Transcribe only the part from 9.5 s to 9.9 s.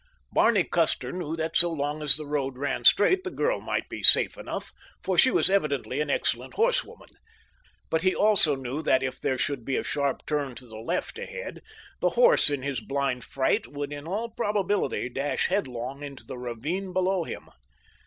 be a